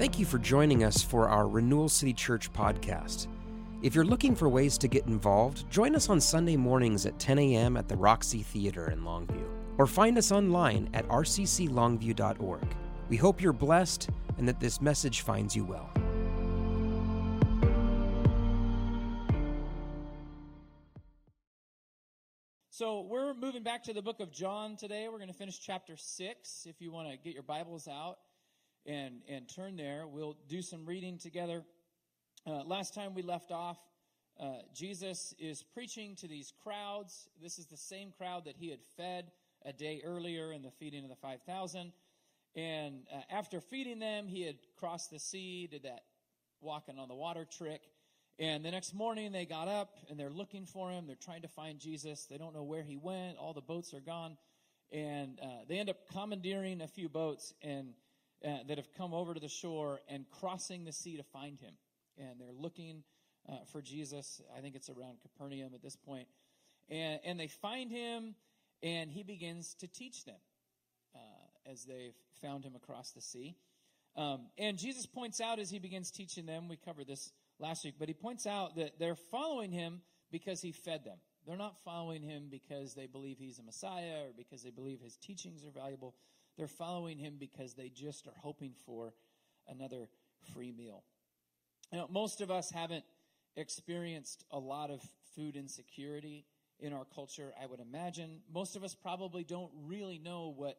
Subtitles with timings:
[0.00, 3.26] Thank you for joining us for our Renewal City Church podcast.
[3.82, 7.38] If you're looking for ways to get involved, join us on Sunday mornings at 10
[7.38, 7.76] a.m.
[7.76, 12.74] at the Roxy Theater in Longview, or find us online at rcclongview.org.
[13.10, 14.08] We hope you're blessed
[14.38, 15.90] and that this message finds you well.
[22.70, 25.08] So we're moving back to the book of John today.
[25.10, 26.66] We're going to finish chapter 6.
[26.66, 28.16] If you want to get your Bibles out
[28.86, 31.62] and, and turn there, we'll do some reading together.
[32.46, 33.78] Uh, last time we left off,
[34.40, 37.28] uh, Jesus is preaching to these crowds.
[37.42, 39.30] This is the same crowd that he had fed
[39.66, 41.92] a day earlier in the feeding of the 5,000.
[42.56, 46.00] And uh, after feeding them, he had crossed the sea, did that
[46.60, 47.82] walking on the water trick.
[48.38, 51.06] And the next morning they got up and they're looking for him.
[51.06, 52.24] They're trying to find Jesus.
[52.24, 53.36] They don't know where he went.
[53.36, 54.38] All the boats are gone.
[54.90, 57.92] And uh, they end up commandeering a few boats and
[58.44, 61.74] uh, that have come over to the shore and crossing the sea to find him.
[62.18, 63.02] And they're looking
[63.48, 64.40] uh, for Jesus.
[64.56, 66.28] I think it's around Capernaum at this point.
[66.88, 68.34] And, and they find him
[68.82, 70.40] and he begins to teach them
[71.14, 73.56] uh, as they've found him across the sea.
[74.16, 77.94] Um, and Jesus points out as he begins teaching them, we covered this last week,
[77.98, 80.00] but he points out that they're following him
[80.32, 81.18] because he fed them.
[81.46, 85.16] They're not following him because they believe he's a Messiah or because they believe his
[85.16, 86.14] teachings are valuable.
[86.60, 89.14] They're following him because they just are hoping for
[89.66, 90.10] another
[90.52, 91.04] free meal.
[91.90, 93.04] Know, most of us haven't
[93.56, 95.00] experienced a lot of
[95.34, 96.44] food insecurity
[96.78, 98.42] in our culture, I would imagine.
[98.52, 100.76] Most of us probably don't really know what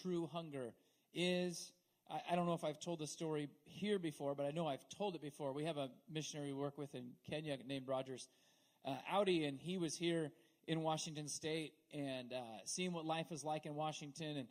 [0.00, 0.74] true hunger
[1.12, 1.72] is.
[2.08, 4.88] I, I don't know if I've told the story here before, but I know I've
[4.96, 5.52] told it before.
[5.52, 8.28] We have a missionary we work with in Kenya named Rogers
[8.84, 10.30] uh, Audi, and he was here
[10.68, 14.46] in Washington State and uh, seeing what life is like in Washington, and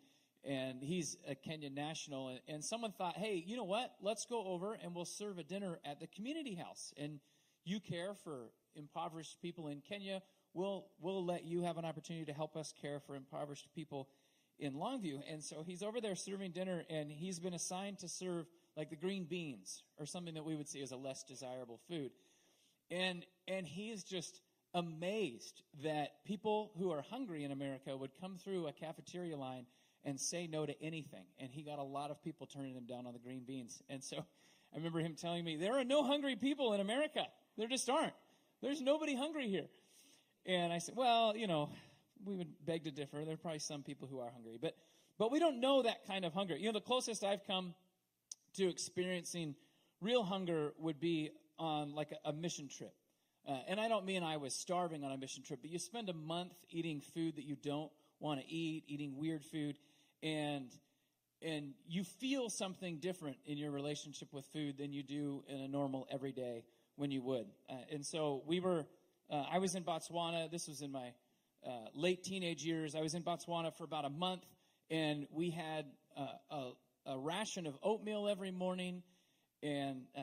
[0.48, 2.30] and he's a Kenyan national.
[2.30, 3.96] And, and someone thought, hey, you know what?
[4.02, 6.94] Let's go over and we'll serve a dinner at the community house.
[6.98, 7.20] And
[7.64, 10.22] you care for impoverished people in Kenya.
[10.54, 14.10] We'll we'll let you have an opportunity to help us care for impoverished people
[14.60, 15.22] in Longview.
[15.30, 18.46] And so he's over there serving dinner and he's been assigned to serve
[18.78, 22.12] like the green beans or something that we would see as a less desirable food.
[22.92, 24.42] And, and he is just
[24.74, 29.66] amazed that people who are hungry in America would come through a cafeteria line
[30.06, 31.26] and say no to anything.
[31.40, 33.82] And he got a lot of people turning him down on the green beans.
[33.90, 34.18] And so
[34.74, 37.26] I remember him telling me, there are no hungry people in America.
[37.58, 38.14] There just aren't.
[38.62, 39.68] There's nobody hungry here.
[40.46, 41.70] And I said, well, you know,
[42.24, 43.26] we would beg to differ.
[43.26, 44.76] There are probably some people who are hungry, but
[45.18, 46.58] but we don't know that kind of hunger.
[46.58, 47.74] You know, the closest I've come
[48.56, 49.56] to experiencing
[50.02, 52.94] real hunger would be on like a, a mission trip.
[53.48, 56.10] Uh, and I don't mean I was starving on a mission trip, but you spend
[56.10, 59.78] a month eating food that you don't want to eat, eating weird food,
[60.26, 60.72] and
[61.42, 65.68] and you feel something different in your relationship with food than you do in a
[65.68, 66.64] normal everyday
[66.96, 67.46] when you would.
[67.70, 68.86] Uh, and so we were.
[69.30, 70.50] Uh, I was in Botswana.
[70.50, 71.14] This was in my
[71.66, 72.96] uh, late teenage years.
[72.96, 74.46] I was in Botswana for about a month,
[74.90, 75.86] and we had
[76.18, 76.72] uh, a,
[77.08, 79.04] a, ration of oatmeal every morning,
[79.62, 80.22] and uh,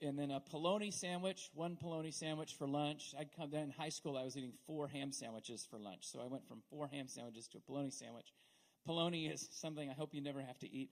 [0.00, 3.14] and then a polony sandwich, one polony sandwich for lunch.
[3.18, 4.16] I'd come then in high school.
[4.16, 7.48] I was eating four ham sandwiches for lunch, so I went from four ham sandwiches
[7.48, 8.32] to a polony sandwich.
[8.88, 10.90] Polony is something I hope you never have to eat,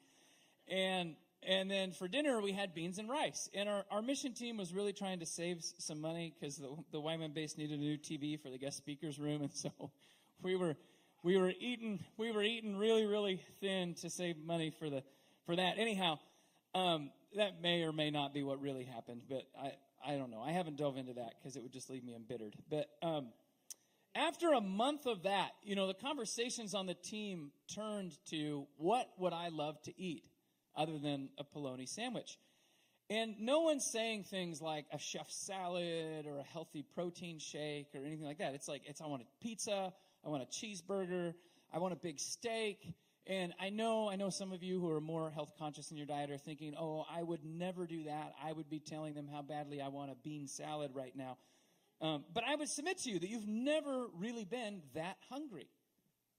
[0.68, 3.48] and and then for dinner, we had beans and rice.
[3.54, 7.00] And our, our mission team was really trying to save some money because the, the
[7.00, 9.40] YWAM base needed a new TV for the guest speakers room.
[9.50, 9.70] And so
[10.42, 10.76] we were,
[11.22, 15.02] we were eating, we were eating really, really thin to save money for the,
[15.46, 15.78] for that.
[15.78, 16.18] Anyhow,
[16.74, 19.72] um, that may or may not be what really happened, but I,
[20.06, 20.42] I don't know.
[20.42, 22.54] I haven't dove into that because it would just leave me embittered.
[22.68, 23.28] But, um,
[24.14, 29.08] after a month of that, you know, the conversations on the team turned to what
[29.18, 30.24] would I love to eat?
[30.76, 32.38] other than a polony sandwich.
[33.08, 38.04] And no one's saying things like a chef salad or a healthy protein shake or
[38.04, 38.54] anything like that.
[38.54, 39.92] It's like, it's, I want a pizza,
[40.24, 41.34] I want a cheeseburger,
[41.72, 42.94] I want a big steak.
[43.26, 46.06] And I know, I know some of you who are more health conscious in your
[46.06, 48.34] diet are thinking, oh, I would never do that.
[48.42, 51.36] I would be telling them how badly I want a bean salad right now.
[52.00, 55.68] Um, but I would submit to you that you've never really been that hungry.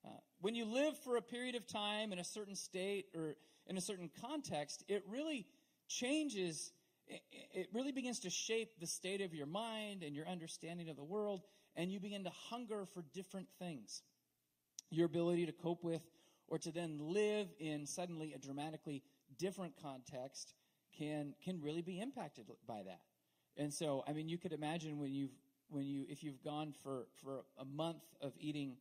[0.04, 0.10] Uh,
[0.40, 3.36] when you live for a period of time in a certain state or
[3.68, 5.46] in a certain context, it really
[5.88, 6.72] changes,
[7.06, 11.04] it really begins to shape the state of your mind and your understanding of the
[11.04, 11.42] world,
[11.76, 14.02] and you begin to hunger for different things.
[14.90, 16.02] Your ability to cope with
[16.48, 19.02] or to then live in suddenly a dramatically
[19.38, 20.54] different context
[20.98, 23.00] can can really be impacted by that.
[23.56, 25.36] And so, I mean, you could imagine when you've
[25.72, 28.76] when you if you've gone for for a month of eating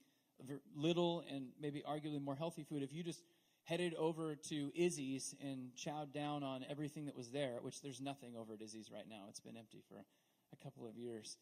[0.76, 3.24] little and maybe arguably more healthy food, if you just
[3.64, 8.36] headed over to Izzy's and chowed down on everything that was there, which there's nothing
[8.36, 9.26] over at Izzy's right now.
[9.30, 11.38] It's been empty for a couple of years.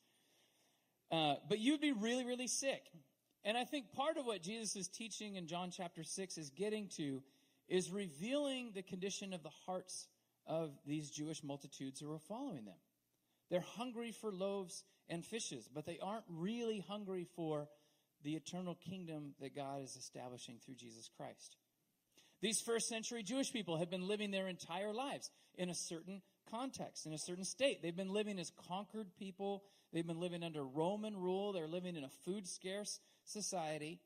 [1.12, 2.84] Uh, but you'd be really, really sick.
[3.44, 6.88] And I think part of what Jesus is teaching in John chapter 6 is getting
[6.98, 7.24] to
[7.68, 10.08] is revealing the condition of the hearts
[10.46, 12.76] of these Jewish multitudes who are following them.
[13.50, 17.68] They're hungry for loaves and fishes, but they aren't really hungry for
[18.24, 21.56] the eternal kingdom that God is establishing through Jesus Christ.
[22.42, 27.06] These first century Jewish people had been living their entire lives in a certain context,
[27.06, 27.82] in a certain state.
[27.82, 29.64] They've been living as conquered people.
[29.92, 31.52] They've been living under Roman rule.
[31.52, 34.00] They're living in a food scarce society.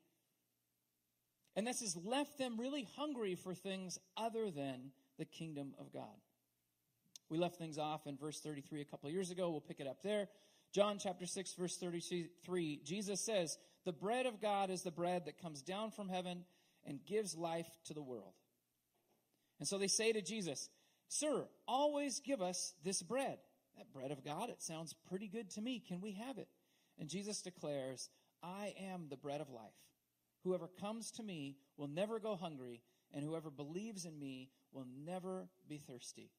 [1.55, 6.17] And this has left them really hungry for things other than the kingdom of God.
[7.33, 9.49] We left things off in verse 33 a couple years ago.
[9.49, 10.27] We'll pick it up there.
[10.71, 15.41] John chapter 6, verse 33, Jesus says, The bread of God is the bread that
[15.41, 16.45] comes down from heaven
[16.85, 18.33] and gives life to the world.
[19.57, 20.69] And so they say to Jesus,
[21.07, 23.39] Sir, always give us this bread.
[23.77, 25.79] That bread of God, it sounds pretty good to me.
[25.79, 26.49] Can we have it?
[26.99, 28.11] And Jesus declares,
[28.43, 29.73] I am the bread of life.
[30.43, 35.47] Whoever comes to me will never go hungry, and whoever believes in me will never
[35.67, 36.29] be thirsty.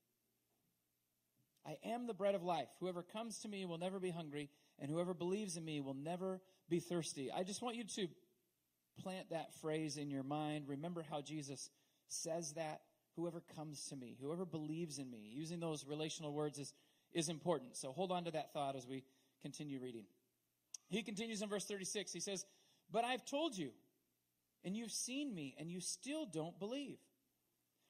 [1.67, 2.69] I am the bread of life.
[2.81, 6.41] Whoever comes to me will never be hungry, and whoever believes in me will never
[6.69, 7.31] be thirsty.
[7.33, 8.09] I just want you to
[9.03, 10.69] plant that phrase in your mind.
[10.69, 11.71] Remember how Jesus
[12.09, 12.81] says that.
[13.17, 16.75] Whoever comes to me, whoever believes in me, using those relational words is,
[17.13, 17.77] is important.
[17.77, 19.05] So hold on to that thought as we
[19.41, 20.05] continue reading.
[20.89, 22.13] He continues in verse 36.
[22.13, 22.45] He says,
[22.91, 23.71] But I've told you,
[24.65, 26.99] and you've seen me, and you still don't believe.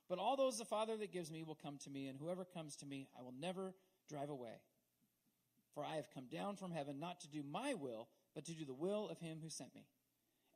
[0.09, 2.77] But all those the Father that gives me will come to me, and whoever comes
[2.77, 3.75] to me, I will never
[4.09, 4.61] drive away.
[5.75, 8.65] For I have come down from heaven not to do my will, but to do
[8.65, 9.87] the will of him who sent me.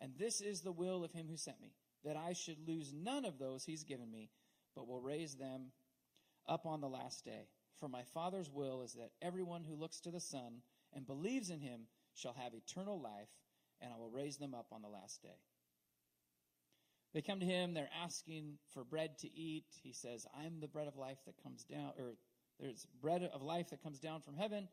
[0.00, 1.72] And this is the will of him who sent me,
[2.04, 4.30] that I should lose none of those he's given me,
[4.76, 5.72] but will raise them
[6.46, 7.48] up on the last day.
[7.80, 10.62] For my Father's will is that everyone who looks to the Son
[10.92, 13.30] and believes in him shall have eternal life,
[13.80, 15.40] and I will raise them up on the last day.
[17.14, 19.64] They come to him, they're asking for bread to eat.
[19.82, 22.16] He says, I'm the bread of life that comes down, or
[22.60, 24.68] there's bread of life that comes down from heaven,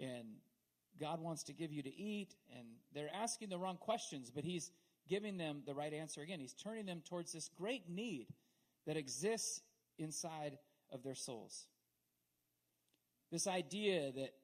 [0.00, 0.26] and
[0.98, 2.34] God wants to give you to eat.
[2.56, 4.72] And they're asking the wrong questions, but he's
[5.08, 6.40] giving them the right answer again.
[6.40, 8.26] He's turning them towards this great need
[8.86, 9.62] that exists
[9.98, 10.58] inside
[10.90, 11.66] of their souls.
[13.30, 14.34] This idea that,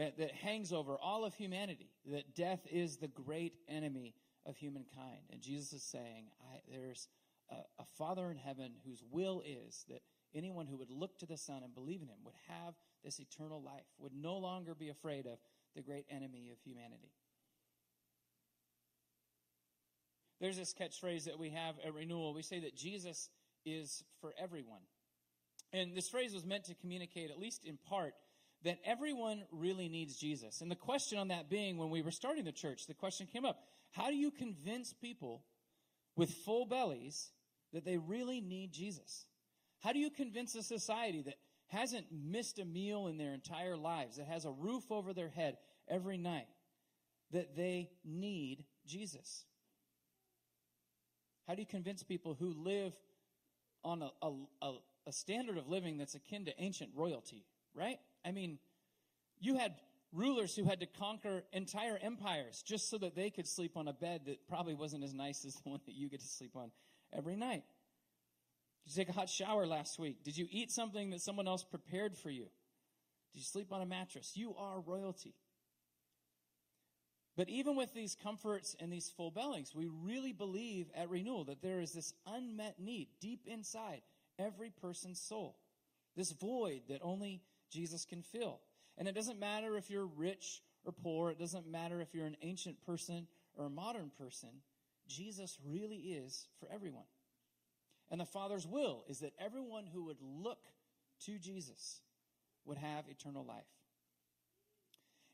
[0.00, 4.14] uh, that hangs over all of humanity, that death is the great enemy
[4.46, 5.22] of humankind.
[5.30, 6.26] And Jesus is saying,
[6.70, 7.08] there's
[7.50, 10.02] a, a Father in heaven whose will is that
[10.34, 12.74] anyone who would look to the Son and believe in him would have
[13.04, 15.38] this eternal life, would no longer be afraid of
[15.74, 17.12] the great enemy of humanity.
[20.40, 22.34] There's this catchphrase that we have at Renewal.
[22.34, 23.28] We say that Jesus
[23.64, 24.82] is for everyone.
[25.72, 28.14] And this phrase was meant to communicate, at least in part,
[28.64, 30.60] that everyone really needs Jesus.
[30.60, 33.44] And the question on that being, when we were starting the church, the question came
[33.44, 33.58] up
[33.94, 35.44] how do you convince people
[36.16, 37.30] with full bellies
[37.72, 39.26] that they really need Jesus?
[39.78, 41.36] How do you convince a society that
[41.68, 45.58] hasn't missed a meal in their entire lives, that has a roof over their head
[45.88, 46.48] every night,
[47.30, 49.44] that they need Jesus?
[51.46, 52.94] How do you convince people who live
[53.84, 54.10] on a,
[54.60, 54.72] a,
[55.06, 57.98] a, standard of living that's akin to ancient royalty, right?
[58.24, 58.58] I mean,
[59.38, 59.74] you had
[60.14, 63.92] rulers who had to conquer entire empires just so that they could sleep on a
[63.92, 66.70] bed that probably wasn't as nice as the one that you get to sleep on
[67.12, 67.64] every night.
[68.84, 70.22] Did you take a hot shower last week?
[70.24, 72.46] Did you eat something that someone else prepared for you?
[73.32, 74.32] Did you sleep on a mattress?
[74.36, 75.34] You are royalty.
[77.36, 81.62] But even with these comforts and these full bellies, we really believe at Renewal that
[81.62, 84.02] there is this unmet need deep inside
[84.38, 85.56] every person's soul.
[86.16, 87.42] This void that only
[87.72, 88.60] Jesus can fill.
[88.96, 92.36] And it doesn't matter if you're rich or poor, it doesn't matter if you're an
[92.42, 94.50] ancient person or a modern person.
[95.08, 97.04] Jesus really is for everyone.
[98.10, 100.60] And the Father's will is that everyone who would look
[101.26, 102.00] to Jesus
[102.64, 103.64] would have eternal life.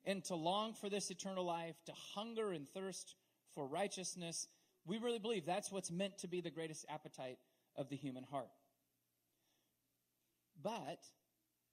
[0.05, 3.15] And to long for this eternal life, to hunger and thirst
[3.55, 4.49] for righteousness,
[4.87, 7.39] we really believe that's what's meant to be the greatest appetite
[7.77, 8.49] of the human heart.
[10.63, 11.01] But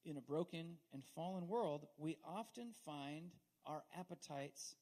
[0.08, 3.32] in a broken and fallen world, we often find
[3.66, 4.76] our appetites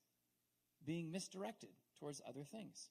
[0.86, 2.90] being misdirected towards other things.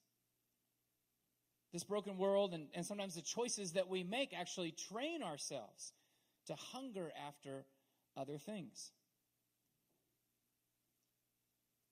[1.73, 5.93] This broken world and, and sometimes the choices that we make actually train ourselves
[6.47, 7.65] to hunger after
[8.17, 8.91] other things.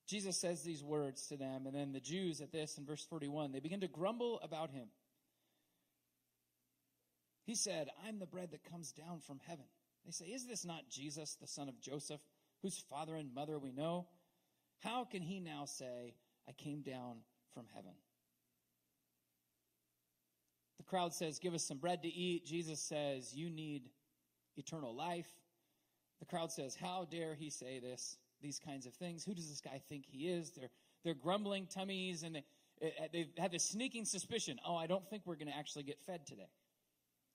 [0.06, 3.52] Jesus says these words to them, and then the Jews at this in verse 41,
[3.52, 4.88] they begin to grumble about him.
[7.44, 9.64] He said, I'm the bread that comes down from heaven.
[10.04, 12.20] They say, Is this not Jesus, the son of Joseph,
[12.62, 14.06] whose father and mother we know?
[14.80, 16.14] How can he now say,
[16.48, 17.18] I came down
[17.54, 17.92] from heaven?
[20.78, 22.44] The crowd says, Give us some bread to eat.
[22.46, 23.90] Jesus says, You need
[24.56, 25.28] eternal life.
[26.20, 28.16] The crowd says, How dare he say this?
[28.40, 29.24] These kinds of things.
[29.24, 30.50] Who does this guy think he is?
[30.50, 30.70] They're,
[31.04, 32.44] they're grumbling tummies and they,
[32.80, 35.84] eh, eh, they have this sneaking suspicion oh, I don't think we're going to actually
[35.84, 36.48] get fed today.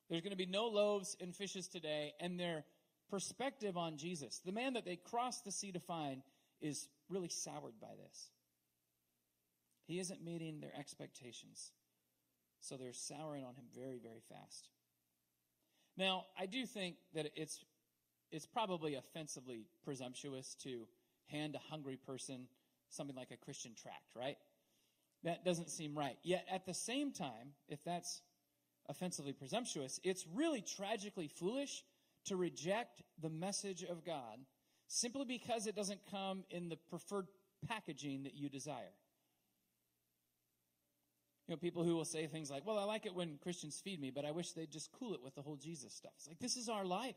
[0.09, 2.13] There's going to be no loaves and fishes today.
[2.19, 2.63] And their
[3.09, 6.21] perspective on Jesus, the man that they crossed the sea to find,
[6.61, 8.29] is really soured by this.
[9.85, 11.71] He isn't meeting their expectations.
[12.59, 14.69] So they're souring on him very, very fast.
[15.95, 17.63] Now, I do think that it's
[18.29, 20.85] it's probably offensively presumptuous to
[21.27, 22.47] hand a hungry person
[22.89, 24.37] something like a Christian tract, right?
[25.23, 26.17] That doesn't seem right.
[26.23, 28.21] Yet at the same time, if that's
[28.89, 31.83] offensively presumptuous, it's really tragically foolish
[32.25, 34.39] to reject the message of God
[34.87, 37.27] simply because it doesn't come in the preferred
[37.67, 38.93] packaging that you desire.
[41.47, 44.01] You know, people who will say things like, well, I like it when Christians feed
[44.01, 46.11] me, but I wish they'd just cool it with the whole Jesus stuff.
[46.17, 47.15] It's like, this is our life.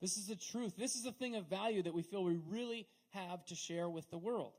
[0.00, 0.74] This is the truth.
[0.76, 4.10] This is the thing of value that we feel we really have to share with
[4.10, 4.52] the world.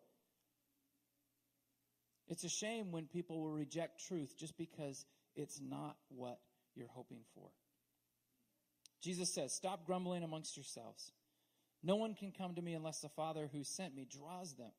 [2.29, 5.05] It's a shame when people will reject truth just because
[5.37, 6.39] it's not what
[6.75, 7.49] you're hoping for.
[9.01, 11.11] Jesus says, Stop grumbling amongst yourselves.
[11.83, 14.71] No one can come to me unless the Father who sent me draws them,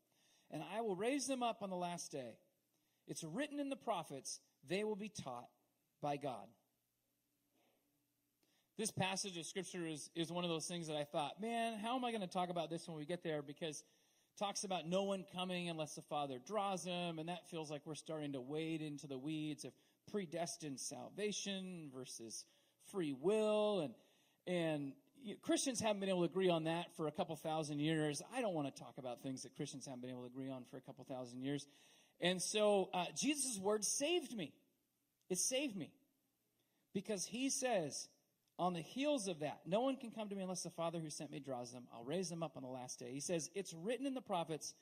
[0.51, 2.37] and I will raise them up on the last day.
[3.07, 5.49] It's written in the prophets, they will be taught
[6.03, 6.47] by God.
[8.77, 11.97] This passage of scripture is, is one of those things that I thought, man, how
[11.97, 13.43] am I going to talk about this when we get there?
[13.43, 13.83] Because
[14.39, 17.97] talks about no one coming unless the Father draws them, and that feels like we're
[17.97, 19.73] starting to wade into the weeds of
[20.11, 22.45] predestined salvation versus
[22.91, 23.95] free will, and
[24.47, 27.81] and you know, Christians haven't been able to agree on that for a couple thousand
[27.81, 28.23] years.
[28.35, 30.65] I don't want to talk about things that Christians haven't been able to agree on
[30.71, 31.67] for a couple thousand years.
[32.21, 34.53] And so uh, Jesus' word saved me.
[35.29, 35.93] It saved me.
[36.95, 38.09] Because he says,
[38.59, 41.11] on the heels of that, no one can come to me unless the Father who
[41.11, 41.85] sent me draws them.
[41.95, 43.11] I'll raise them up on the last day.
[43.13, 44.75] He says, it's written in the prophets,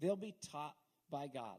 [0.00, 0.74] they'll be taught
[1.10, 1.56] by God.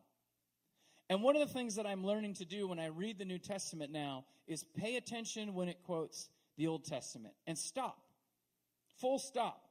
[1.10, 3.38] And one of the things that I'm learning to do when I read the New
[3.38, 8.00] Testament now is pay attention when it quotes the Old Testament and stop.
[9.00, 9.62] Full stop.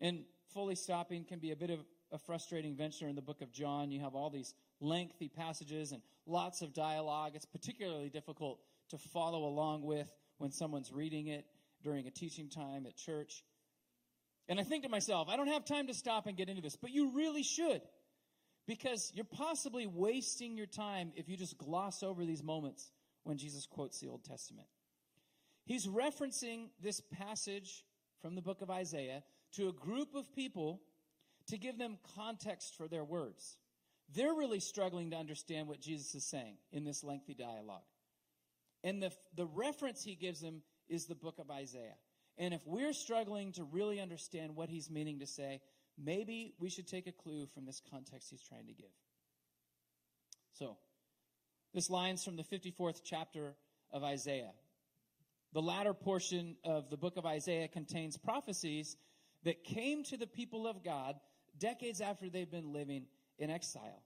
[0.00, 3.52] And fully stopping can be a bit of a frustrating venture in the book of
[3.52, 3.90] John.
[3.90, 7.32] You have all these lengthy passages and lots of dialogue.
[7.34, 8.58] It's particularly difficult
[8.90, 10.08] to follow along with
[10.38, 11.44] when someone's reading it
[11.82, 13.44] during a teaching time at church.
[14.48, 16.76] And I think to myself, I don't have time to stop and get into this,
[16.76, 17.80] but you really should.
[18.66, 22.90] Because you're possibly wasting your time if you just gloss over these moments
[23.24, 24.68] when Jesus quotes the Old Testament.
[25.66, 27.84] He's referencing this passage
[28.20, 30.80] from the book of Isaiah to a group of people
[31.48, 33.56] to give them context for their words.
[34.14, 37.82] They're really struggling to understand what Jesus is saying in this lengthy dialogue.
[38.82, 41.96] And the, the reference he gives them is the book of Isaiah.
[42.36, 45.60] And if we're struggling to really understand what he's meaning to say,
[46.02, 48.90] maybe we should take a clue from this context he's trying to give.
[50.52, 50.76] So,
[51.72, 53.54] this line's from the 54th chapter
[53.92, 54.52] of Isaiah.
[55.52, 58.96] The latter portion of the book of Isaiah contains prophecies
[59.44, 61.16] that came to the people of God
[61.58, 63.06] decades after they've been living
[63.38, 64.02] in exile.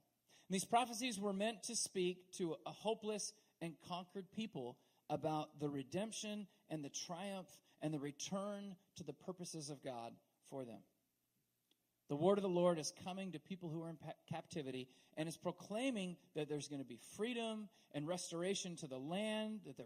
[0.47, 4.77] And these prophecies were meant to speak to a hopeless and conquered people
[5.09, 7.47] about the redemption and the triumph
[7.81, 10.13] and the return to the purposes of God
[10.49, 10.79] for them.
[12.09, 13.97] The word of the Lord is coming to people who are in
[14.29, 19.61] captivity and is proclaiming that there's going to be freedom and restoration to the land
[19.65, 19.77] that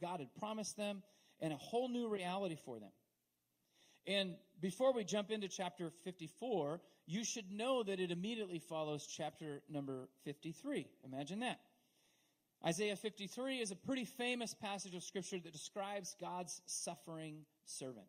[0.00, 1.02] God had promised them
[1.40, 2.90] and a whole new reality for them.
[4.06, 9.62] And before we jump into chapter 54, you should know that it immediately follows chapter
[9.68, 10.86] number 53.
[11.04, 11.58] Imagine that.
[12.64, 18.06] Isaiah 53 is a pretty famous passage of scripture that describes God's suffering servant.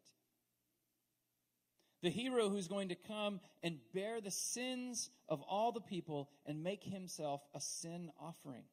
[2.08, 6.64] The hero who's going to come and bear the sins of all the people and
[6.64, 8.64] make himself a sin offering.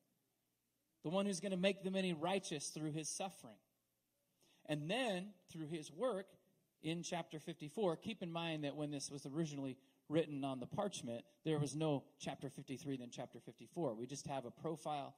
[1.02, 3.56] The one who's going to make the many righteous through his suffering.
[4.66, 6.26] And then, through his work,
[6.80, 11.24] in chapter 54, keep in mind that when this was originally written on the parchment,
[11.44, 13.94] there was no chapter 53 then chapter 54.
[13.94, 15.16] We just have a profile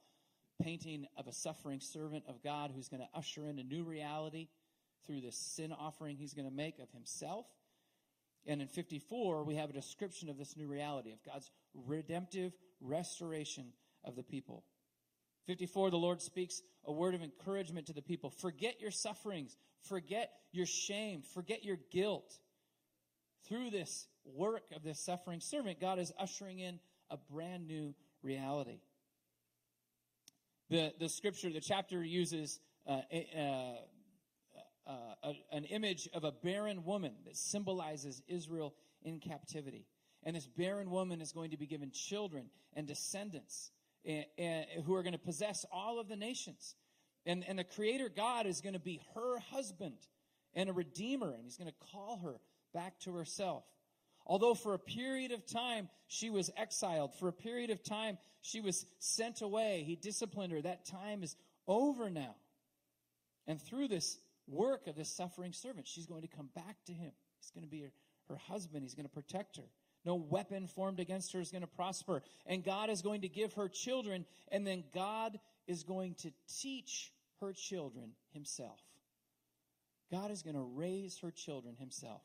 [0.59, 4.47] painting of a suffering servant of God who's going to usher in a new reality
[5.05, 7.45] through this sin offering he's going to make of himself.
[8.47, 13.73] And in 54, we have a description of this new reality of God's redemptive restoration
[14.05, 14.63] of the people.
[15.47, 18.29] 54, the Lord speaks a word of encouragement to the people.
[18.29, 19.57] Forget your sufferings.
[19.87, 21.21] Forget your shame.
[21.33, 22.33] Forget your guilt.
[23.47, 28.79] Through this work of this suffering servant, God is ushering in a brand new reality.
[30.69, 33.01] The, the scripture, the chapter uses uh,
[33.37, 33.75] uh,
[34.87, 39.85] uh, an image of a barren woman that symbolizes Israel in captivity.
[40.23, 43.71] And this barren woman is going to be given children and descendants
[44.05, 46.75] and, and, who are going to possess all of the nations.
[47.25, 49.97] And, and the Creator God is going to be her husband
[50.53, 52.39] and a redeemer, and he's going to call her
[52.73, 53.63] back to herself.
[54.25, 58.59] Although for a period of time she was exiled, for a period of time she
[58.59, 60.61] was sent away, he disciplined her.
[60.61, 61.35] That time is
[61.67, 62.35] over now.
[63.45, 64.17] And through this
[64.47, 67.11] work of this suffering servant, she's going to come back to him.
[67.39, 67.91] He's going to be her,
[68.29, 69.69] her husband, he's going to protect her.
[70.05, 72.23] No weapon formed against her is going to prosper.
[72.45, 77.11] And God is going to give her children, and then God is going to teach
[77.41, 78.79] her children himself.
[80.11, 82.21] God is going to raise her children himself.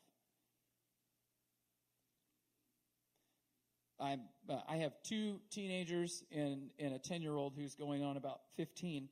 [3.98, 8.16] I'm, uh, I have two teenagers and, and a 10 year old who's going on
[8.16, 9.08] about 15.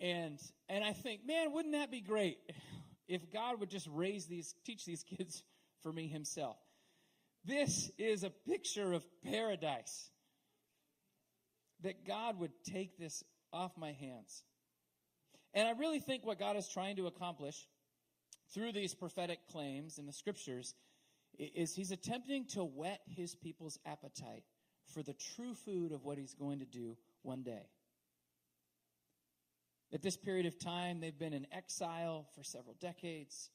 [0.00, 0.38] And,
[0.68, 2.38] and I think, man, wouldn't that be great
[3.08, 5.42] if God would just raise these, teach these kids
[5.82, 6.56] for me himself?
[7.44, 10.10] This is a picture of paradise.
[11.82, 13.22] That God would take this
[13.52, 14.44] off my hands.
[15.52, 17.68] And I really think what God is trying to accomplish
[18.52, 20.74] through these prophetic claims in the scriptures
[21.38, 24.44] is he's attempting to whet his people's appetite
[24.86, 27.68] for the true food of what he's going to do one day.
[29.92, 33.50] At this period of time, they've been in exile for several decades.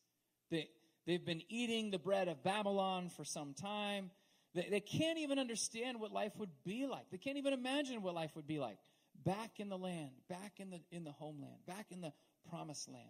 [0.50, 0.70] They,
[1.06, 4.12] They've been eating the bread of Babylon for some time.
[4.54, 7.10] They, they can't even understand what life would be like.
[7.10, 8.78] They can't even imagine what life would be like
[9.26, 12.14] back in the land, back in the, in the homeland, back in the
[12.50, 13.10] promised land,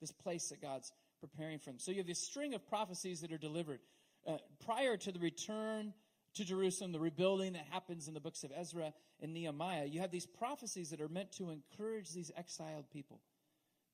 [0.00, 1.78] this place that God's preparing for them.
[1.78, 3.80] So you have this string of prophecies that are delivered
[4.26, 5.94] uh, prior to the return
[6.38, 9.84] to Jerusalem, the rebuilding that happens in the books of Ezra and Nehemiah.
[9.86, 13.20] You have these prophecies that are meant to encourage these exiled people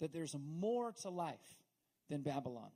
[0.00, 1.56] that there's more to life
[2.10, 2.70] than Babylon.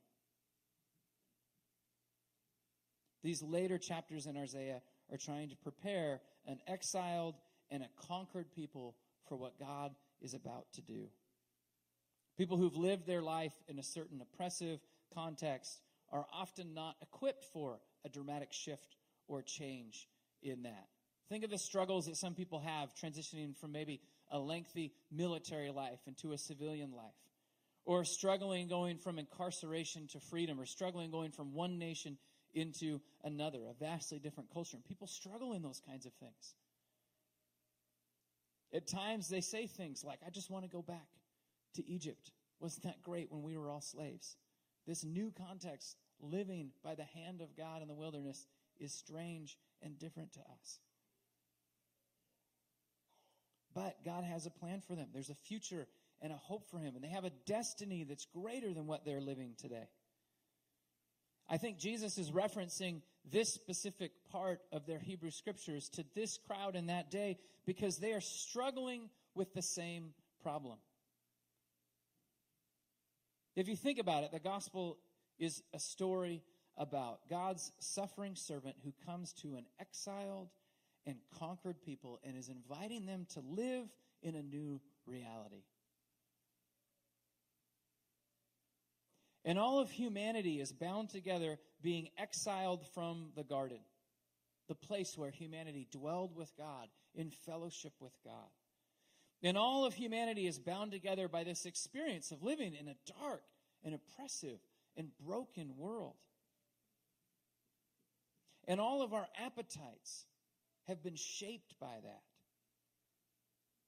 [3.22, 4.80] These later chapters in Isaiah
[5.12, 7.34] are trying to prepare an exiled
[7.70, 8.96] and a conquered people
[9.28, 11.08] for what God is about to do.
[12.38, 14.80] People who've lived their life in a certain oppressive
[15.12, 18.96] context are often not equipped for a dramatic shift
[19.28, 20.08] or change
[20.42, 20.88] in that.
[21.28, 26.00] Think of the struggles that some people have transitioning from maybe a lengthy military life
[26.06, 27.14] into a civilian life,
[27.84, 32.16] or struggling going from incarceration to freedom, or struggling going from one nation
[32.54, 34.76] into another, a vastly different culture.
[34.76, 36.54] And people struggle in those kinds of things.
[38.72, 41.08] At times they say things like, I just want to go back
[41.74, 42.30] to Egypt.
[42.60, 44.36] Wasn't that great when we were all slaves?
[44.86, 48.46] This new context, living by the hand of God in the wilderness,
[48.78, 50.78] is strange and different to us.
[53.74, 55.08] But God has a plan for them.
[55.12, 55.86] There's a future
[56.20, 59.20] and a hope for Him, and they have a destiny that's greater than what they're
[59.20, 59.88] living today.
[61.48, 66.76] I think Jesus is referencing this specific part of their Hebrew scriptures to this crowd
[66.76, 70.10] in that day because they are struggling with the same
[70.42, 70.78] problem.
[73.56, 74.98] If you think about it, the gospel
[75.38, 76.42] is a story
[76.78, 80.48] about God's suffering servant who comes to an exiled
[81.06, 83.86] and conquered people and is inviting them to live
[84.22, 85.64] in a new reality.
[89.44, 93.80] And all of humanity is bound together, being exiled from the garden,
[94.68, 98.50] the place where humanity dwelled with God, in fellowship with God.
[99.42, 103.42] And all of humanity is bound together by this experience of living in a dark
[103.84, 104.58] and oppressive
[104.96, 106.16] and broken world.
[108.68, 110.26] And all of our appetites
[110.86, 112.22] have been shaped by that.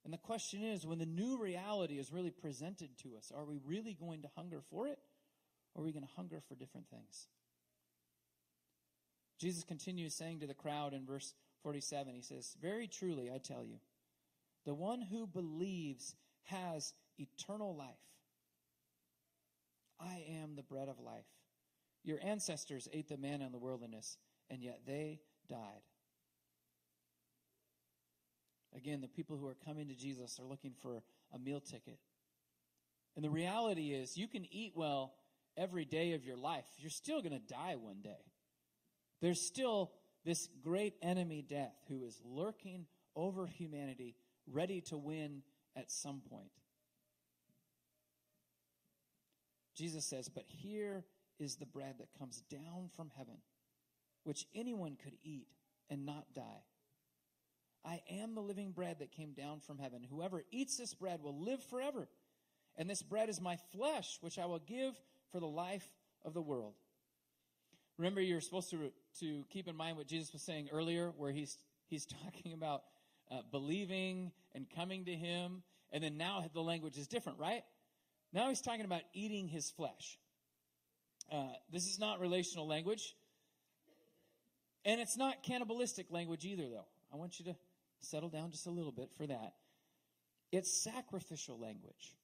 [0.04, 3.58] And the question is when the new reality is really presented to us, are we
[3.64, 4.98] really going to hunger for it?
[5.74, 7.28] Or are we going to hunger for different things?
[9.38, 13.64] Jesus continues saying to the crowd in verse 47, he says, Very truly, I tell
[13.64, 13.76] you,
[14.64, 16.14] the one who believes
[16.44, 17.88] has eternal life.
[20.00, 21.26] I am the bread of life.
[22.02, 24.16] Your ancestors ate the manna in the wilderness,
[24.50, 25.82] and yet they died.
[28.76, 31.02] Again, the people who are coming to Jesus are looking for
[31.34, 31.98] a meal ticket.
[33.16, 35.14] And the reality is, you can eat well
[35.56, 38.24] every day of your life, you're still going to die one day.
[39.20, 39.92] There's still
[40.24, 42.86] this great enemy, death, who is lurking
[43.16, 44.14] over humanity
[44.46, 45.42] ready to win
[45.76, 46.50] at some point.
[49.76, 51.04] Jesus says, But here
[51.38, 53.38] is the bread that comes down from heaven,
[54.24, 55.48] which anyone could eat
[55.88, 56.62] and not die.
[57.84, 60.06] I am the living bread that came down from heaven.
[60.08, 62.08] Whoever eats this bread will live forever.
[62.76, 64.94] And this bread is my flesh, which I will give
[65.32, 65.86] for the life
[66.24, 66.74] of the world.
[67.96, 71.58] Remember, you're supposed to, to keep in mind what Jesus was saying earlier, where he's,
[71.88, 72.82] he's talking about
[73.30, 75.62] uh, believing and coming to him.
[75.92, 77.62] And then now the language is different, right?
[78.32, 80.18] Now he's talking about eating his flesh.
[81.32, 83.14] Uh, this is not relational language.
[84.84, 86.86] And it's not cannibalistic language either, though.
[87.12, 87.56] I want you to
[88.00, 89.54] settle down just a little bit for that.
[90.52, 92.14] It's sacrificial language.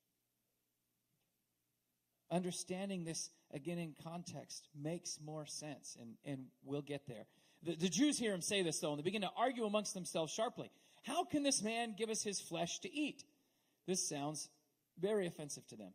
[2.30, 7.26] Understanding this again in context makes more sense, and, and we'll get there.
[7.62, 10.32] The, the Jews hear him say this, though, and they begin to argue amongst themselves
[10.32, 10.70] sharply.
[11.04, 13.22] How can this man give us his flesh to eat?
[13.86, 14.48] This sounds
[14.98, 15.92] very offensive to them.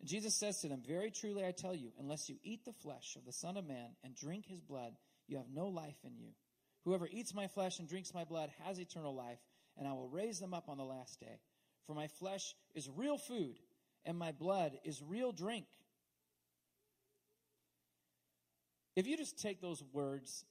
[0.00, 3.16] And Jesus says to them, Very truly I tell you, unless you eat the flesh
[3.16, 4.92] of the Son of Man and drink his blood,
[5.28, 6.30] you have no life in you.
[6.84, 9.40] Whoever eats my flesh and drinks my blood has eternal life,
[9.76, 11.40] and I will raise them up on the last day.
[11.86, 13.58] For my flesh is real food,
[14.04, 15.66] and my blood is real drink.
[18.94, 20.44] If you just take those words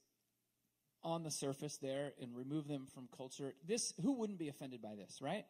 [1.02, 4.94] on the surface there and remove them from culture, this who wouldn't be offended by
[4.94, 5.46] this, right?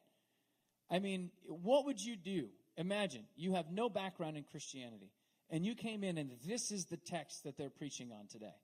[0.88, 2.48] I mean, what would you do?
[2.76, 5.10] Imagine you have no background in Christianity,
[5.50, 8.54] and you came in and this is the text that they're preaching on today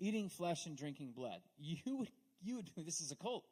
[0.00, 1.40] eating flesh and drinking blood.
[1.58, 2.10] You would,
[2.42, 3.44] you would, this is a cult.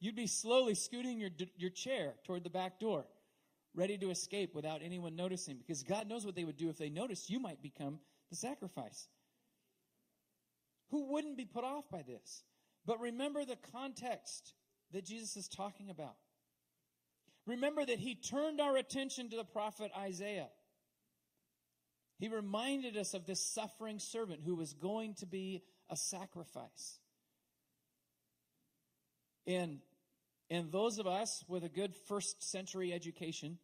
[0.00, 3.06] You'd be slowly scooting your, your chair toward the back door,
[3.74, 6.90] ready to escape without anyone noticing, because God knows what they would do if they
[6.90, 7.30] noticed.
[7.30, 7.98] You might become
[8.30, 9.08] the sacrifice.
[10.90, 12.42] Who wouldn't be put off by this?
[12.84, 14.54] But remember the context
[14.92, 16.16] that Jesus is talking about.
[17.46, 20.48] Remember that he turned our attention to the prophet Isaiah.
[22.18, 26.98] He reminded us of this suffering servant who was going to be a sacrifice.
[29.46, 29.80] And,
[30.50, 33.58] and those of us with a good first century education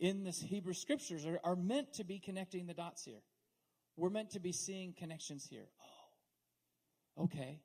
[0.00, 3.22] in the Hebrew scriptures are, are meant to be connecting the dots here.
[3.96, 5.68] We're meant to be seeing connections here.
[7.18, 7.60] Oh, okay.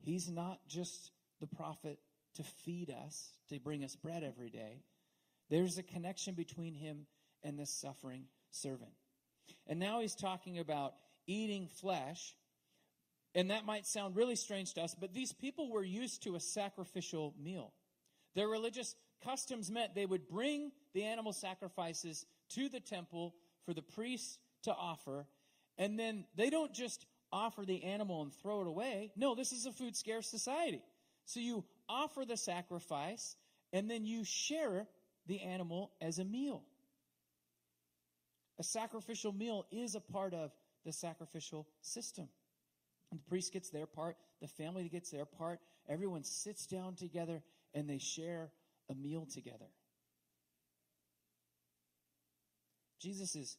[0.00, 1.98] He's not just the prophet
[2.36, 4.82] to feed us, to bring us bread every day.
[5.50, 7.06] There's a connection between him
[7.42, 8.92] and this suffering servant.
[9.66, 10.94] And now he's talking about
[11.26, 12.34] eating flesh.
[13.34, 16.40] And that might sound really strange to us, but these people were used to a
[16.40, 17.72] sacrificial meal.
[18.34, 23.82] Their religious customs meant they would bring the animal sacrifices to the temple for the
[23.82, 25.26] priests to offer,
[25.78, 29.10] and then they don't just offer the animal and throw it away.
[29.16, 30.82] No, this is a food scarce society.
[31.24, 33.36] So you offer the sacrifice,
[33.72, 34.86] and then you share
[35.26, 36.62] the animal as a meal.
[38.58, 40.52] A sacrificial meal is a part of
[40.84, 42.28] the sacrificial system.
[43.10, 47.42] And the priest gets their part, the family gets their part, everyone sits down together
[47.74, 48.50] and they share
[48.90, 49.66] a meal together.
[53.00, 53.56] Jesus is,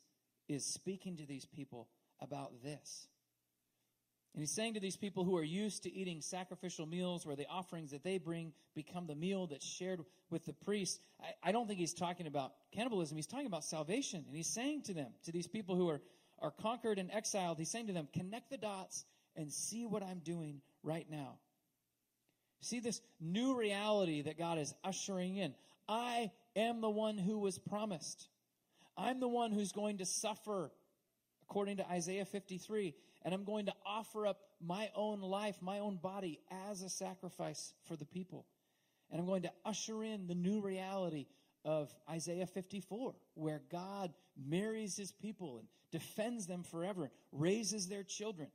[0.47, 1.87] is speaking to these people
[2.19, 3.07] about this.
[4.35, 7.47] And he's saying to these people who are used to eating sacrificial meals where the
[7.47, 11.67] offerings that they bring become the meal that's shared with the priest, I, I, don't
[11.67, 13.15] think he's talking about cannibalism.
[13.15, 14.25] He's talking about salvation.
[14.27, 16.01] And he's saying to them, to these people who are,
[16.39, 19.05] are conquered and exiled, he's saying to them, connect the dots
[19.37, 21.37] and see what I'm doing right now.
[22.59, 25.55] See this new reality that God is ushering in.
[25.87, 28.27] I am the one who was promised.
[28.97, 30.71] I'm the one who's going to suffer,
[31.49, 35.97] according to Isaiah 53 and I'm going to offer up my own life, my own
[35.97, 38.45] body as a sacrifice for the people.
[39.09, 41.25] And I'm going to usher in the new reality
[41.65, 48.49] of Isaiah 54, where God marries his people and defends them forever, raises their children.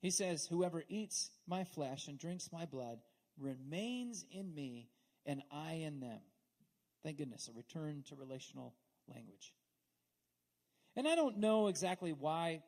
[0.00, 3.00] He says, Whoever eats my flesh and drinks my blood
[3.38, 4.88] remains in me,
[5.26, 6.20] and I in them.
[7.02, 8.74] Thank goodness, a return to relational
[9.06, 9.52] language.
[10.98, 12.60] And I don't know exactly why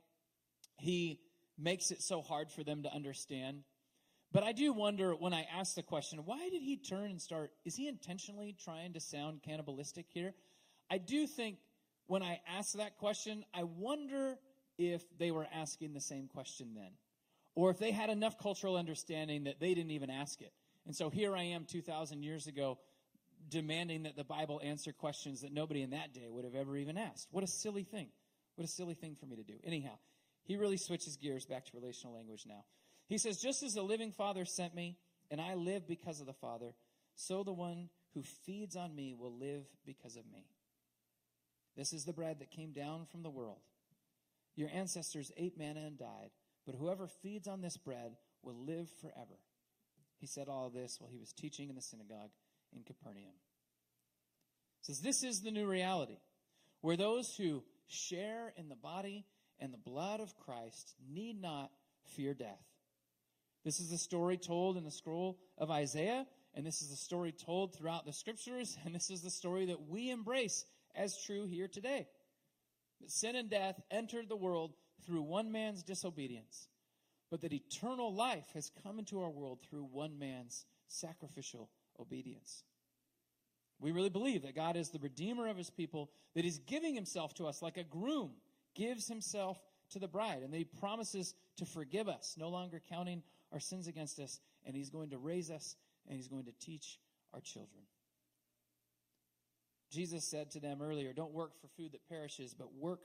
[0.79, 1.19] he
[1.59, 3.65] makes it so hard for them to understand.
[4.31, 7.51] But I do wonder when I ask the question, why did he turn and start?
[7.65, 10.33] Is he intentionally trying to sound cannibalistic here?
[10.89, 11.59] I do think
[12.07, 14.39] when I ask that question, I wonder
[14.79, 16.93] if they were asking the same question then.
[17.57, 20.53] Or if they had enough cultural understanding that they didn't even ask it.
[20.87, 22.79] And so here I am 2,000 years ago
[23.49, 26.97] demanding that the Bible answer questions that nobody in that day would have ever even
[26.97, 27.27] asked.
[27.33, 28.07] What a silly thing.
[28.61, 29.55] What a silly thing for me to do.
[29.65, 29.97] Anyhow,
[30.45, 32.67] he really switches gears back to relational language now.
[33.09, 34.99] He says, Just as the living Father sent me,
[35.31, 36.75] and I live because of the Father,
[37.15, 40.45] so the one who feeds on me will live because of me.
[41.75, 43.61] This is the bread that came down from the world.
[44.57, 46.29] Your ancestors ate manna and died,
[46.67, 49.39] but whoever feeds on this bread will live forever.
[50.19, 52.33] He said all this while he was teaching in the synagogue
[52.77, 53.41] in Capernaum.
[54.81, 56.19] He says, This is the new reality,
[56.83, 59.25] where those who share in the body
[59.59, 61.71] and the blood of Christ need not
[62.05, 62.65] fear death.
[63.65, 67.33] This is the story told in the scroll of Isaiah, and this is the story
[67.33, 71.69] told throughout the scriptures, and this is the story that we embrace as true here
[71.69, 72.07] today.
[73.01, 74.75] That sin and death entered the world
[75.05, 76.69] through one man's disobedience,
[77.31, 82.65] but that eternal life has come into our world through one man's sacrificial obedience.
[83.81, 87.35] We really believe that God is the redeemer of his people, that he's giving himself
[87.35, 88.33] to us like a groom
[88.75, 89.59] gives himself
[89.91, 93.89] to the bride, and that he promises to forgive us, no longer counting our sins
[93.89, 96.99] against us, and He's going to raise us and He's going to teach
[97.35, 97.83] our children.
[99.91, 103.03] Jesus said to them earlier, Don't work for food that perishes, but work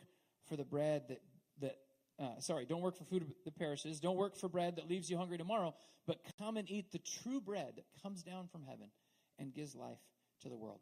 [0.47, 1.21] for the bread that,
[1.61, 1.77] that
[2.19, 3.99] uh, sorry, don't work for food that perishes.
[3.99, 5.73] Don't work for bread that leaves you hungry tomorrow,
[6.05, 8.88] but come and eat the true bread that comes down from heaven
[9.39, 9.99] and gives life
[10.41, 10.79] to the world.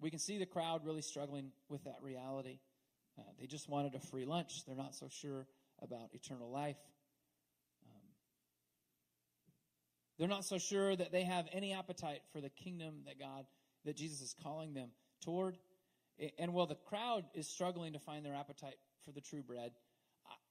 [0.00, 2.58] We can see the crowd really struggling with that reality.
[3.18, 4.64] Uh, they just wanted a free lunch.
[4.66, 5.46] They're not so sure
[5.82, 6.78] about eternal life.
[10.18, 13.46] They're not so sure that they have any appetite for the kingdom that God,
[13.86, 14.90] that Jesus is calling them
[15.22, 15.56] toward.
[16.38, 19.72] And while the crowd is struggling to find their appetite for the true bread,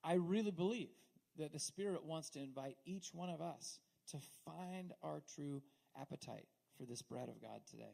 [0.03, 0.89] I really believe
[1.37, 5.61] that the Spirit wants to invite each one of us to find our true
[5.99, 6.47] appetite
[6.79, 7.93] for this bread of God today.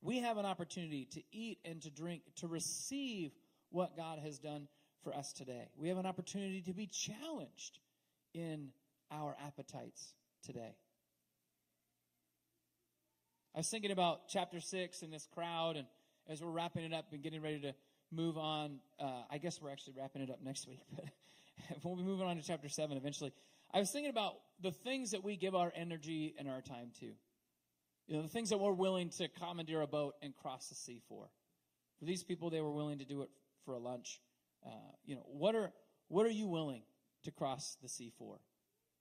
[0.00, 3.30] We have an opportunity to eat and to drink, to receive
[3.70, 4.66] what God has done
[5.04, 5.68] for us today.
[5.76, 7.78] We have an opportunity to be challenged
[8.34, 8.70] in
[9.10, 10.74] our appetites today.
[13.54, 15.86] I was thinking about chapter 6 and this crowd, and
[16.28, 17.74] as we're wrapping it up and getting ready to
[18.10, 21.04] move on, uh, I guess we're actually wrapping it up next week, but
[21.84, 23.32] we'll be moving on to chapter 7 eventually.
[23.74, 27.06] I was thinking about the things that we give our energy and our time to.
[28.06, 31.00] You know, the things that we're willing to commandeer a boat and cross the sea
[31.08, 31.30] for.
[31.98, 33.30] For these people, they were willing to do it
[33.64, 34.20] for a lunch.
[34.66, 34.70] Uh,
[35.04, 35.72] you know, what are,
[36.08, 36.82] what are you willing
[37.24, 38.40] to cross the sea for?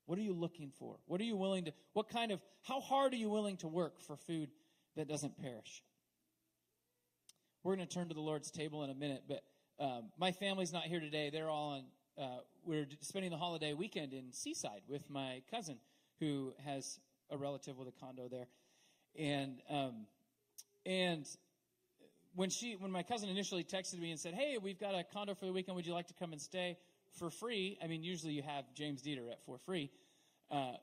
[0.05, 0.97] What are you looking for?
[1.05, 4.01] What are you willing to, what kind of, how hard are you willing to work
[4.01, 4.49] for food
[4.95, 5.83] that doesn't perish?
[7.63, 9.43] We're going to turn to the Lord's table in a minute, but
[9.79, 11.29] um, my family's not here today.
[11.31, 11.83] They're all on,
[12.17, 15.77] uh, we're spending the holiday weekend in Seaside with my cousin
[16.19, 18.47] who has a relative with a condo there.
[19.17, 20.05] And, um,
[20.85, 21.27] and
[22.35, 25.33] when she, when my cousin initially texted me and said, Hey, we've got a condo
[25.33, 25.75] for the weekend.
[25.75, 26.77] Would you like to come and stay?
[27.13, 27.77] for free.
[27.83, 29.89] I mean, usually you have James Dieter at for free.
[30.49, 30.73] Uh,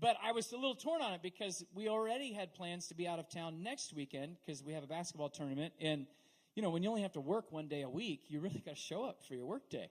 [0.00, 3.06] but I was a little torn on it because we already had plans to be
[3.06, 5.72] out of town next weekend because we have a basketball tournament.
[5.80, 6.06] And,
[6.54, 8.76] you know, when you only have to work one day a week, you really got
[8.76, 9.90] to show up for your work day.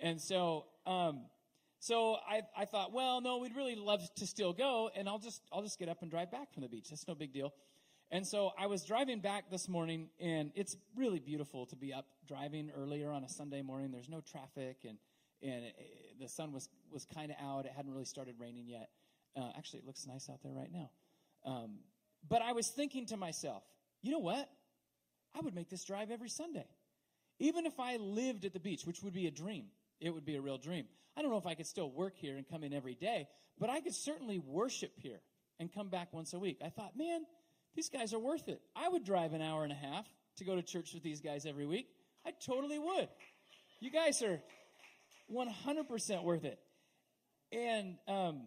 [0.00, 1.26] And so, um,
[1.78, 5.42] so I, I thought, well, no, we'd really love to still go, and I'll just
[5.52, 6.88] I'll just get up and drive back from the beach.
[6.90, 7.52] That's no big deal.
[8.10, 12.06] And so I was driving back this morning, and it's really beautiful to be up
[12.26, 13.90] driving earlier on a Sunday morning.
[13.90, 14.98] There's no traffic, and
[15.42, 15.74] and it,
[16.20, 17.66] the sun was was kind of out.
[17.66, 18.88] It hadn't really started raining yet.
[19.36, 20.90] Uh, actually, it looks nice out there right now.
[21.44, 21.78] Um,
[22.28, 23.62] but I was thinking to myself,
[24.02, 24.48] you know what?
[25.34, 26.66] I would make this drive every Sunday,
[27.38, 29.66] even if I lived at the beach, which would be a dream.
[30.00, 30.86] It would be a real dream.
[31.16, 33.28] I don't know if I could still work here and come in every day,
[33.58, 35.20] but I could certainly worship here
[35.60, 36.58] and come back once a week.
[36.64, 37.20] I thought, man,
[37.74, 38.60] these guys are worth it.
[38.74, 41.46] I would drive an hour and a half to go to church with these guys
[41.46, 41.88] every week.
[42.26, 43.08] I totally would.
[43.80, 44.40] You guys are
[45.32, 46.58] 100% worth it.
[47.52, 48.42] And, um,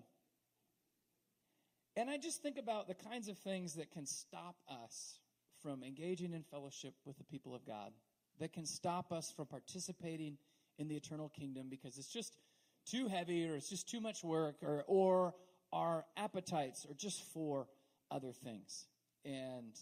[1.96, 5.20] and I just think about the kinds of things that can stop us
[5.62, 7.92] from engaging in fellowship with the people of God,
[8.40, 10.38] that can stop us from participating
[10.78, 12.38] in the eternal kingdom because it's just
[12.86, 15.34] too heavy or it's just too much work or, or
[15.74, 17.68] our appetites are just for
[18.10, 18.86] other things.
[19.26, 19.74] And,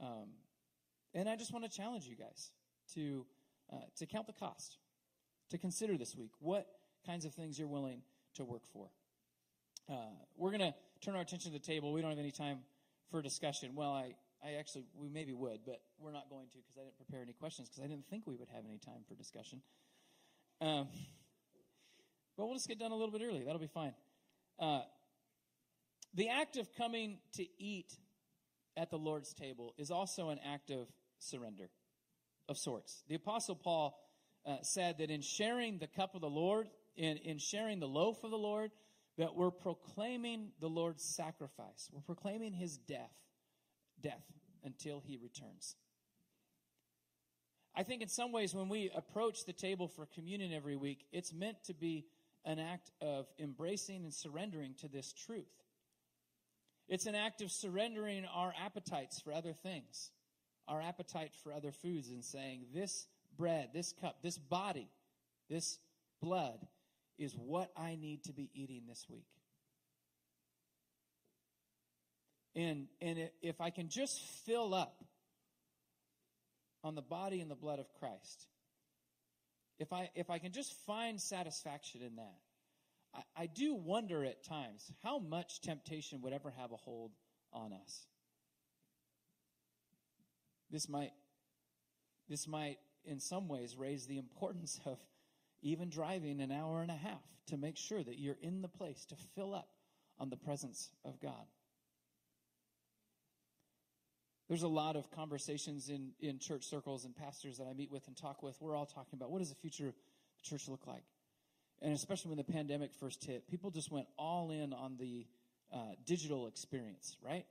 [0.00, 0.28] um,
[1.14, 2.50] and I just want to challenge you guys
[2.94, 3.26] to,
[3.72, 4.78] uh, to count the cost
[5.50, 6.30] to consider this week.
[6.38, 6.66] What
[7.04, 8.02] kinds of things you're willing
[8.34, 8.88] to work for?
[9.88, 9.94] Uh,
[10.36, 11.92] we're going to turn our attention to the table.
[11.92, 12.60] We don't have any time
[13.10, 13.72] for discussion.
[13.74, 16.96] Well, I, I actually, we maybe would, but we're not going to because I didn't
[16.96, 19.60] prepare any questions because I didn't think we would have any time for discussion.
[20.60, 20.88] Um,
[22.36, 23.44] but we'll just get done a little bit early.
[23.44, 23.94] That'll be fine.
[24.58, 24.80] Uh,
[26.14, 27.92] the act of coming to eat
[28.76, 30.88] at the Lord's table is also an act of
[31.18, 31.70] surrender
[32.48, 33.02] of sorts.
[33.08, 33.98] The Apostle Paul
[34.46, 38.24] uh, said that in sharing the cup of the Lord, in, in sharing the loaf
[38.24, 38.70] of the Lord,
[39.18, 41.90] that we're proclaiming the Lord's sacrifice.
[41.92, 43.12] We're proclaiming his death,
[44.00, 44.24] death
[44.62, 45.74] until he returns.
[47.76, 51.32] I think in some ways when we approach the table for communion every week, it's
[51.32, 52.06] meant to be
[52.44, 55.44] an act of embracing and surrendering to this truth.
[56.88, 60.10] It's an act of surrendering our appetites for other things,
[60.66, 64.88] our appetite for other foods, and saying, This bread, this cup, this body,
[65.50, 65.78] this
[66.22, 66.66] blood
[67.18, 69.26] is what I need to be eating this week.
[72.54, 75.04] And, and if I can just fill up
[76.86, 78.46] on the body and the blood of Christ,
[79.78, 82.38] if I, if I can just find satisfaction in that,
[83.14, 87.12] I, I do wonder at times how much temptation would ever have a hold
[87.52, 88.06] on us.
[90.70, 91.12] This might,
[92.28, 94.98] this might in some ways raise the importance of
[95.62, 99.04] even driving an hour and a half to make sure that you're in the place
[99.06, 99.68] to fill up
[100.18, 101.46] on the presence of God.
[104.48, 108.06] There's a lot of conversations in, in church circles and pastors that I meet with
[108.06, 108.56] and talk with.
[108.60, 111.02] We're all talking about what does the future of the church look like?
[111.82, 115.26] And especially when the pandemic first hit, people just went all in on the
[115.72, 117.44] uh, digital experience, right?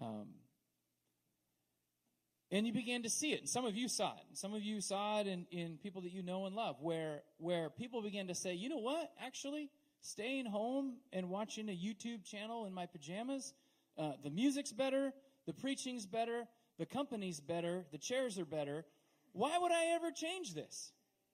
[0.00, 0.26] Um,
[2.50, 3.40] and you began to see it.
[3.40, 4.24] And some of you saw it.
[4.28, 7.22] And some of you saw it in, in people that you know and love, where,
[7.38, 9.12] where people began to say, you know what?
[9.24, 9.70] Actually,
[10.00, 13.54] staying home and watching a YouTube channel in my pajamas,
[13.96, 15.12] uh, the music's better,
[15.50, 16.44] the preaching's better,
[16.78, 18.84] the company's better, the chairs are better.
[19.32, 20.92] Why would I ever change this?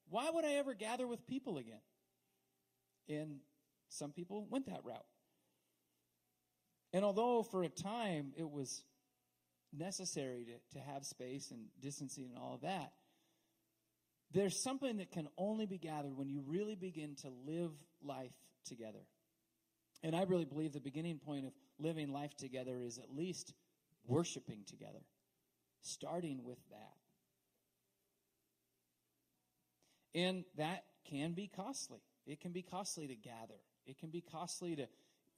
[0.08, 1.82] Why would I ever gather with people again?
[3.10, 3.40] And
[3.90, 5.04] some people went that route.
[6.94, 8.84] And although for a time it was
[9.70, 12.92] necessary to, to have space and distancing and all of that,
[14.32, 18.32] there's something that can only be gathered when you really begin to live life
[18.64, 19.06] together.
[20.02, 23.52] And I really believe the beginning point of living life together is at least
[24.06, 25.02] worshiping together,
[25.82, 26.96] starting with that.
[30.14, 32.00] And that can be costly.
[32.26, 34.86] It can be costly to gather, it can be costly to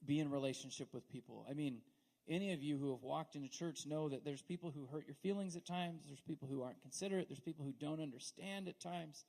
[0.05, 1.45] be in relationship with people.
[1.49, 1.81] I mean,
[2.29, 5.15] any of you who have walked into church know that there's people who hurt your
[5.15, 9.25] feelings at times, there's people who aren't considerate, there's people who don't understand at times.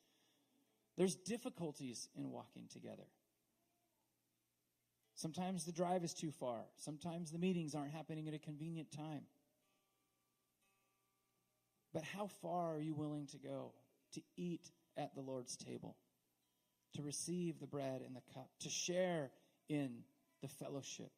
[0.97, 3.07] There's difficulties in walking together.
[5.21, 6.61] Sometimes the drive is too far.
[6.79, 9.21] Sometimes the meetings aren't happening at a convenient time.
[11.93, 13.75] But how far are you willing to go
[14.15, 15.99] to eat at the Lord's table,
[16.95, 19.31] to receive the bread and the cup, to share
[19.69, 20.05] in
[20.41, 21.13] the fellowship?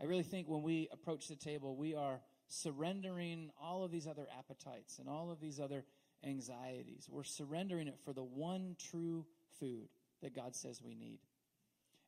[0.00, 4.28] I really think when we approach the table, we are surrendering all of these other
[4.38, 5.84] appetites and all of these other
[6.24, 7.08] anxieties.
[7.10, 9.26] We're surrendering it for the one true
[9.58, 9.88] food
[10.22, 11.20] that God says we need.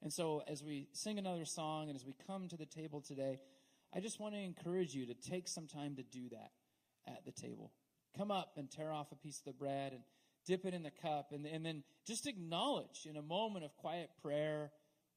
[0.02, 3.40] And so, as we sing another song and as we come to the table today,
[3.94, 6.50] I just want to encourage you to take some time to do that
[7.06, 7.72] at the table.
[8.16, 10.02] Come up and tear off a piece of the bread and
[10.46, 14.10] dip it in the cup, and, and then just acknowledge in a moment of quiet
[14.22, 14.70] prayer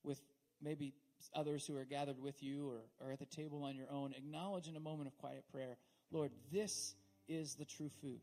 [0.04, 0.20] with
[0.62, 0.94] maybe
[1.36, 4.68] others who are gathered with you or, or at the table on your own, acknowledge
[4.68, 5.78] in a moment of quiet prayer,
[6.12, 6.96] Lord, this
[7.28, 8.20] is the true food.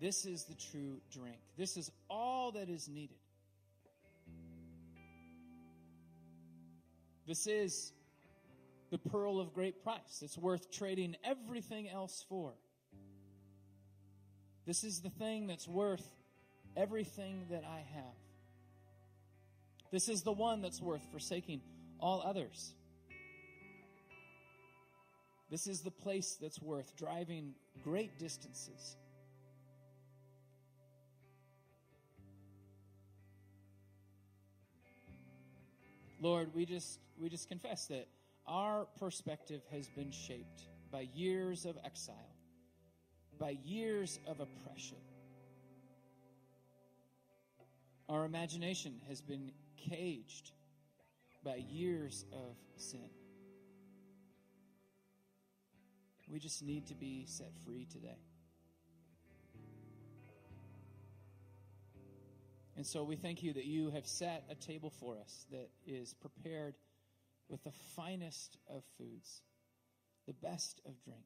[0.00, 1.38] This is the true drink.
[1.56, 3.18] This is all that is needed.
[7.26, 7.92] This is
[8.90, 10.22] the pearl of great price.
[10.22, 12.54] It's worth trading everything else for.
[14.66, 16.06] This is the thing that's worth
[16.76, 18.14] everything that I have.
[19.90, 21.60] This is the one that's worth forsaking
[21.98, 22.74] all others.
[25.50, 28.96] This is the place that's worth driving great distances.
[36.20, 38.08] Lord, we just we just confess that
[38.46, 42.34] our perspective has been shaped by years of exile,
[43.38, 44.98] by years of oppression.
[48.08, 50.52] Our imagination has been caged
[51.44, 53.10] by years of sin.
[56.30, 58.18] We just need to be set free today.
[62.78, 66.14] And so we thank you that you have set a table for us that is
[66.14, 66.76] prepared
[67.48, 69.42] with the finest of foods,
[70.28, 71.24] the best of drink.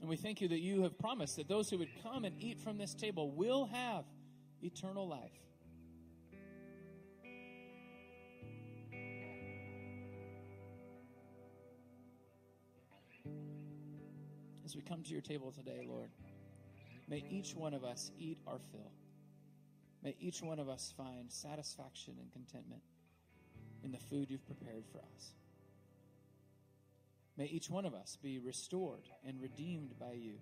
[0.00, 2.58] And we thank you that you have promised that those who would come and eat
[2.58, 4.06] from this table will have
[4.62, 5.30] eternal life.
[14.64, 16.08] as we come to your table today, Lord,
[17.08, 18.92] may each one of us eat our fill.
[20.02, 22.82] May each one of us find satisfaction and contentment
[23.82, 25.32] in the food you've prepared for us.
[27.36, 30.34] May each one of us be restored and redeemed by you,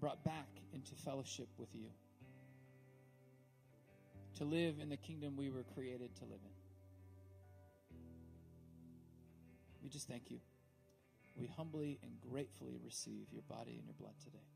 [0.00, 1.88] brought back into fellowship with you,
[4.36, 7.96] to live in the kingdom we were created to live in.
[9.82, 10.40] We just thank you.
[11.36, 14.55] We humbly and gratefully receive your body and your blood today.